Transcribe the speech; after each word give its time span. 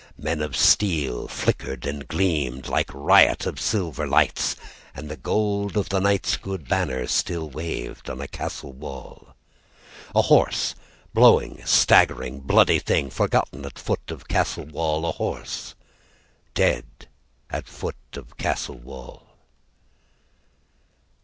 Men 0.17 0.41
of 0.41 0.55
steel 0.57 1.27
flickered 1.27 1.85
and 1.85 2.07
gleamed 2.07 2.67
Like 2.67 2.89
riot 2.91 3.45
of 3.45 3.61
silver 3.61 4.07
lights, 4.07 4.55
And 4.95 5.09
the 5.11 5.15
gold 5.15 5.77
of 5.77 5.89
the 5.89 5.99
knight's 5.99 6.37
good 6.37 6.67
banner 6.67 7.05
Still 7.05 7.47
waved 7.51 8.09
on 8.09 8.19
a 8.19 8.27
castle 8.27 8.73
wall........ 8.73 9.35
A 10.15 10.23
horse, 10.23 10.73
Blowing, 11.13 11.61
staggering, 11.65 12.39
bloody 12.39 12.79
thing, 12.79 13.11
Forgotten 13.11 13.63
at 13.63 13.77
foot 13.77 14.09
of 14.09 14.27
castle 14.27 14.65
wall. 14.65 15.05
A 15.05 15.11
horse 15.11 15.75
Dead 16.55 16.85
at 17.51 17.67
foot 17.67 17.97
of 18.15 18.37
castle 18.37 18.79
wall. 18.79 19.37